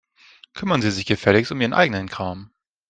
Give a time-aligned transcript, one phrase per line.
[0.55, 2.49] Kümmern Sie sich gefälligst um Ihren eigenen Kram.